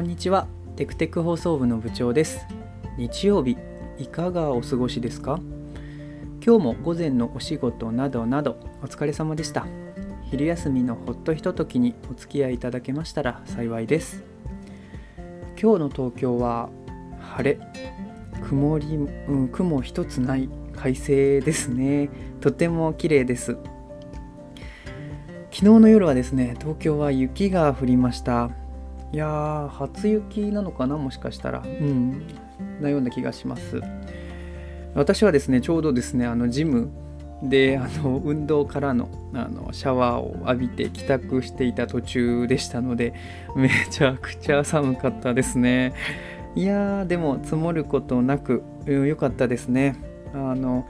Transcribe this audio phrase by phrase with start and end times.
[0.00, 0.48] こんにちは。
[0.76, 2.46] テクテク放送部の部長です。
[2.96, 3.58] 日曜日
[3.98, 5.38] いかがお過ごしですか？
[6.42, 9.66] 今日も午前のお仕事などなどお疲れ様でした。
[10.30, 14.24] 昼休みのほっとひとときにお付き合いいただけましたら幸いです。
[15.60, 16.70] 今日の東京は
[17.20, 17.60] 晴れ。
[18.48, 22.08] 曇り、うん、雲一つない快晴ですね。
[22.40, 23.58] とても綺麗です。
[25.50, 28.50] 昨日の夜はですね東京は雪が降りました。
[29.12, 31.62] いやー初雪なのかなもしかしたら。
[31.64, 32.26] うん。
[32.80, 33.80] なような気がします。
[34.94, 36.90] 私はですねちょうどですねあのジム
[37.42, 43.14] であの運動からのあのシャワーを浴びて帰宅していた途中でしたので
[43.56, 45.94] めちゃくちゃ寒かったですね。
[46.54, 49.96] いやーでも積もることなく良かったですね。
[50.34, 50.86] あの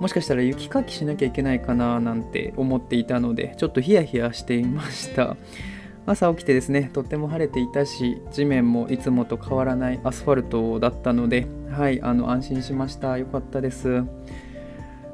[0.00, 5.36] もしかしたら雪かきしなきゃいけないかななんて思っていたのでちょっとヒヤヒヤしていました。
[6.06, 13.18] 朝起きてですねとっても晴れていたし地面もいつもと変わらないアスファルトだったのではいあの安心しました。
[13.18, 14.04] よかったです。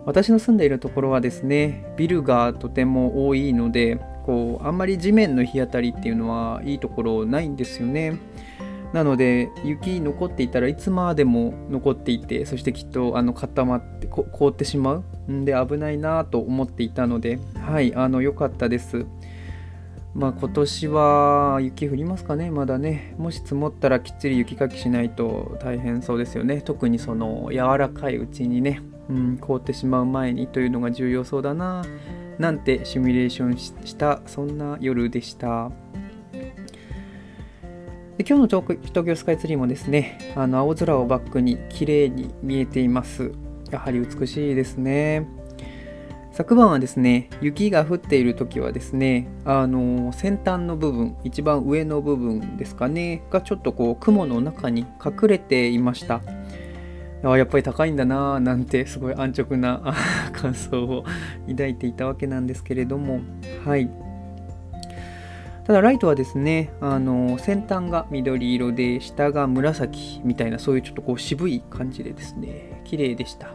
[0.05, 8.19] 私の住んでいるところはですねビルがとても多いのでこうあんまり地面の日当たりっていうのはいいところないんですよね。
[8.93, 15.05] なので雪残っていたらいつまでも残っていてそしてきっとあの固まって凍ってしまう。
[15.33, 19.07] んで危ないなと思っていたのではいあの良かったです。
[20.15, 22.51] まあ今年は雪降りますかね。
[22.51, 23.15] まだね。
[23.19, 26.61] もし積もったらきっちり雪かきしないと大変そうですよね。
[26.61, 31.85] 特にその柔らかいうちにね、うん、凍ってしまう前にというのが重要そうだな。
[32.39, 35.71] なんてシミュレーションしたそんな夜でした。
[38.19, 43.33] で今日の東京スカイツリーもですねあの青空をバックに綺麗に見えています。
[43.71, 45.27] やはり美しいですね。
[46.33, 56.23] 昨晩はですね雪が降っている時はですねあの先端の部分一番上の部分ですかねがちょっとこう雲の中に隠れていました。
[57.25, 59.95] あやっぱり高いんだなぁなんてすごい安直な
[60.33, 61.05] 感想を
[61.49, 63.21] 抱いていたわけなんですけれども。
[63.65, 63.89] はい。
[65.65, 73.55] ただライトはですねあの先端が緑色で下が紫みたいなそういうちょっとこう渋い感じでですね綺麗でした。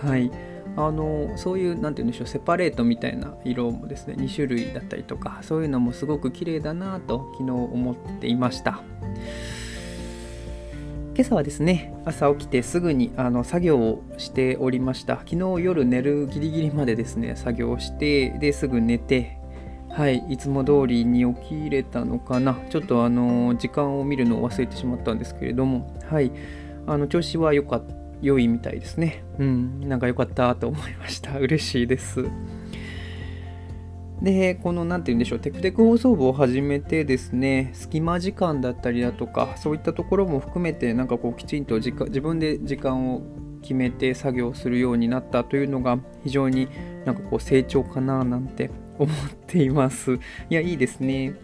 [0.00, 0.30] はい。
[0.78, 8.80] あのそういう何て言うんでしょうセパレートみたいな色もですね2種類だったりとかそういうのもすごく綺麗だなと昨日思っていました。
[11.16, 15.16] 今朝はですね朝起きてすぐにあの作業をしておりました。
[15.16, 19.36] 昨日夜寝るギリギリまでですね作業をしてですぐ寝て
[19.90, 22.56] はいいつも通りに起きれたのかな。
[22.70, 26.30] ちょっとあの時間を見るのを忘れてしまったんですけれどもはい
[26.86, 28.07] あの調子は良かった。
[28.22, 29.24] 良いみたいですね。
[29.38, 31.36] うん、なんか良かったと思いました。
[31.40, 32.24] 嬉しいです。
[34.22, 43.22] で、この何て言うんでしょう、テクテク放送部を始めてですね、隙間時間だったりだとか、そういったところも含めて、なんかこう、きちんと自分で時間を
[43.62, 46.68] 決めて作業するようになったというのが、非常に
[47.04, 50.14] なんかこう、成長かななんて思っています。
[50.14, 50.18] い
[50.50, 51.34] や、いいですね。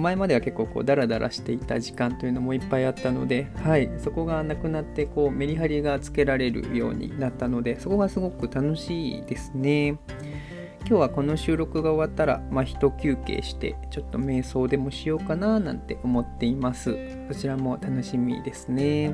[0.00, 9.98] 前までは結構こうダラダラしていた時間というのもいっぱいあったので、はい、そこがなくなってこうメリハリがつけられるようになったのでそこがすごく楽しいですね。
[10.88, 16.96] 今日はこの収録が終わったら、まあ、一休憩してちょっと瞑想でもしようかななんて思っています。
[17.28, 19.12] そちらも楽しみですね。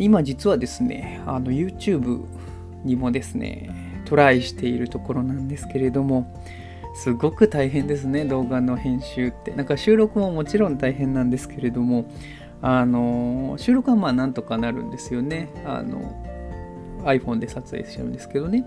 [0.00, 2.24] 今実はですね、あの YouTube
[2.84, 6.34] にもですね、トライしているところなんですけれども、
[6.98, 9.52] すごく大変ですね動画の編集って。
[9.52, 12.10] なんか収録ももちろん大変なんですけれども
[12.60, 15.48] あの収録はまあなんとかなるんですよね。
[15.64, 16.12] あの
[17.04, 18.66] iPhone で撮影してるんですけどね。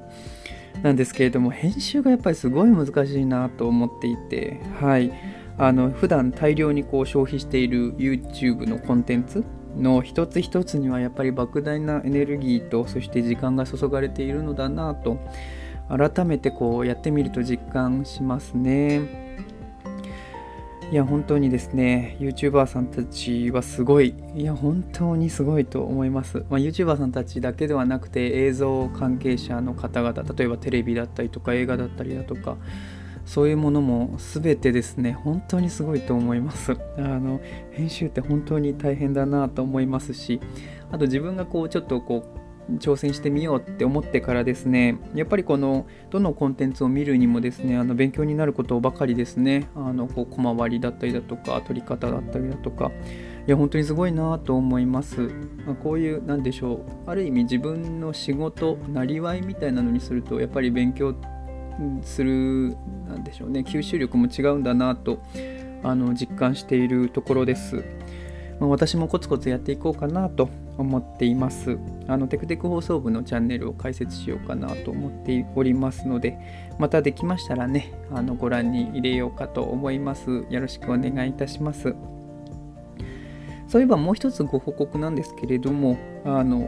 [0.82, 5.12] なんですけれども編集がやっぱりすごい難しいなと思っていてはい。
[5.58, 9.44] あの普段大量にこう消費している YouTube のコンテンツ
[9.76, 15.20] の一つ一つにはやっぱり莫大なエネルギーとそして時間が注がれているのだなと
[15.96, 19.22] 改めてこうやってみると実感しますね。
[20.92, 32.58] いや本当にですね YouTuber さんたちはすごいいや本当にすごいと思います、まあ、YouTuber さんたちだけではなくて映像関係者の方々例えばテレビだったりとか映画だったりだとか
[33.26, 37.40] そういうものも全てですね本当にすごいと思いますあの
[37.72, 40.42] 編集って本当に大変だなと思いますし
[40.92, 42.41] あと自分がこうちょっとこう
[42.80, 49.70] 挑戦してみようって思ってからですねやっぱりこのどのコンテンツを見るにもですねあの勉強になることばかりですね。
[49.76, 52.92] あのこう小回りだったりだとか取り方だったりだとか。
[53.48, 55.22] いや本当にすごいなと思います、
[55.66, 61.16] まあ、こういうなんでしょうある意味自分の仕事なりわいみたいなのにするとやっぱり勉強
[62.04, 62.78] する
[63.08, 65.24] なんでしょうね吸収力も違うんだなと
[65.82, 67.84] あの実感しているところです。
[68.60, 70.50] まあ、私もコツコツやっていこうかなと
[70.82, 71.78] 思っています。
[72.08, 76.38] あのテクテク放送部のチャンネルを開設しようかなと思っておりますので、
[76.78, 80.46] またできましたらね、あのご覧に入れようかと思います。
[80.50, 81.96] よろしくお願いいたします。
[83.68, 86.60] そういえばもう一つご報告なんですけれども、あの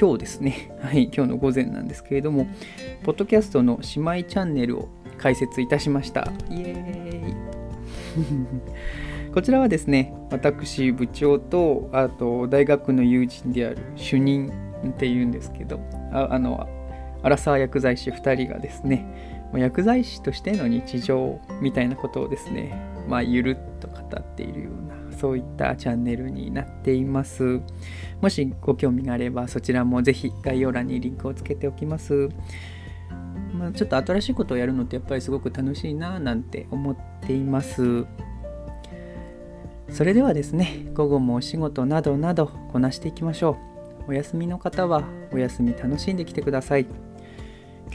[0.00, 2.46] 今日ですね、 はい、今日の午前なんですけれども、
[3.02, 6.32] ポッドキャストの姉妹チャンネルを開設いたしました。
[6.48, 7.34] イエーイ
[9.32, 14.52] こちらはですね、私部長と、あと大学の友人である主任
[14.86, 15.80] っていうんですけど、
[16.12, 16.68] ああの、
[17.22, 27.60] 荒沢薬剤師2人がですね、薬剤師としての日常みたいなことをですね、まあ、ゆるっと語っているような、そういったチャンネルになっています。
[28.20, 32.28] もしご興味があれば、そちらもぜひ概要欄にリンクをつけておきます。
[33.54, 36.96] まあ、ちょっと新しいことをやるのってやっぱりすごく楽しいななんて思っ
[37.26, 38.04] ています。
[39.92, 43.58] それではですね、午後もお仕事などなどこなしていきましょ
[44.08, 44.10] う。
[44.10, 46.86] お休みの方はお休み楽しんできてください。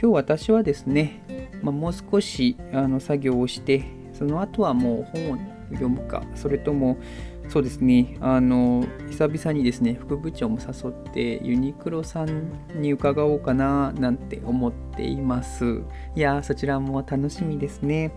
[0.00, 5.38] 日私はですね、まあ、もう少しあの作業をして、その後はもう本を
[5.70, 6.98] 読むか、それとも
[7.48, 15.82] そうですね、あの久々にですね、副部長も誘ってユニクロさんに伺おうかななんて思っています。
[16.14, 18.12] いやそちらも楽しみですね。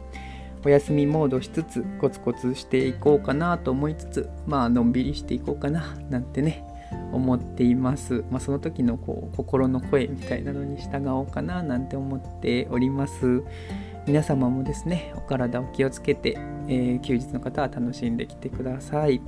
[0.64, 6.66] お休みモードしつつコツコツしていこうかなと思いつつまあのんびりしていこうかななんてね
[7.12, 13.44] 思っています、まあ、その時のこう心の声みたいなのに従おうかななんて思っております。
[14.08, 16.36] 皆様もですねお体を気をつけて、
[16.68, 19.22] えー、休日の方は楽しんできてください。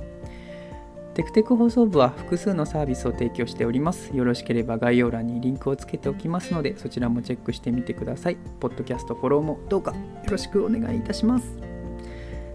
[1.14, 4.14] テクテク放送部は複数のサービスを提供しております。
[4.16, 8.36] よろしければ概要欄にリンクをつけておきますので、そちらもチェックしてみてください。
[8.58, 11.56] ポッドキャストフォローもどうかよろしくお願いいたします。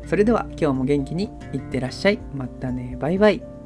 [0.05, 2.19] それでは今日も元気にいってらっしゃい。
[2.35, 2.97] またね。
[2.99, 3.58] バイバイ。